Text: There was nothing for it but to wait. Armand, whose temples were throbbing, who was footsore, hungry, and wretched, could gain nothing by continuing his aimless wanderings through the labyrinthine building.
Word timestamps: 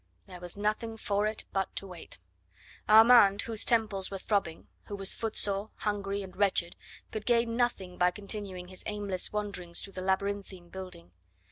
There 0.25 0.39
was 0.39 0.57
nothing 0.57 0.97
for 0.97 1.27
it 1.27 1.45
but 1.53 1.75
to 1.75 1.85
wait. 1.85 2.17
Armand, 2.89 3.43
whose 3.43 3.63
temples 3.63 4.09
were 4.09 4.17
throbbing, 4.17 4.67
who 4.85 4.95
was 4.95 5.13
footsore, 5.13 5.69
hungry, 5.75 6.23
and 6.23 6.35
wretched, 6.35 6.75
could 7.11 7.27
gain 7.27 7.55
nothing 7.55 7.99
by 7.99 8.09
continuing 8.09 8.69
his 8.69 8.81
aimless 8.87 9.31
wanderings 9.31 9.79
through 9.79 9.93
the 9.93 10.01
labyrinthine 10.01 10.69
building. 10.69 11.11